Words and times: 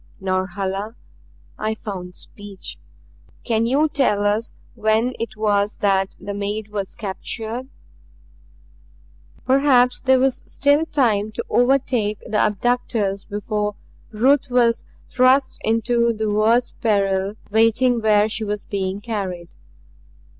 "Norhala" 0.19 0.95
I 1.59 1.75
found 1.75 2.15
speech 2.15 2.79
"can 3.43 3.67
you 3.67 3.87
tell 3.87 4.25
us 4.25 4.51
when 4.73 5.13
it 5.19 5.37
was 5.37 5.75
that 5.81 6.15
the 6.19 6.33
maid 6.33 6.69
was 6.69 6.95
captured?" 6.95 7.67
Perhaps 9.45 10.01
there 10.01 10.17
was 10.17 10.41
still 10.47 10.87
time 10.87 11.31
to 11.33 11.45
overtake 11.51 12.17
the 12.21 12.39
abductors 12.43 13.25
before 13.25 13.75
Ruth 14.09 14.49
was 14.49 14.85
thrust 15.11 15.59
into 15.63 16.13
the 16.13 16.31
worse 16.31 16.71
peril 16.81 17.35
waiting 17.51 18.01
where 18.01 18.27
she 18.27 18.43
was 18.43 18.65
being 18.65 19.01
carried. 19.01 19.49